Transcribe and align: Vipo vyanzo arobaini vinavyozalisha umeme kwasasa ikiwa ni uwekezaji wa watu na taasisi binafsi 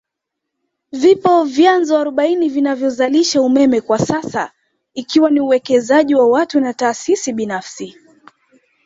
Vipo 0.91 1.43
vyanzo 1.45 1.93
arobaini 1.97 2.49
vinavyozalisha 2.49 3.41
umeme 3.41 3.81
kwasasa 3.81 4.51
ikiwa 4.93 5.31
ni 5.31 5.39
uwekezaji 5.39 6.15
wa 6.15 6.27
watu 6.29 6.59
na 6.59 6.73
taasisi 6.73 7.33
binafsi 7.33 7.97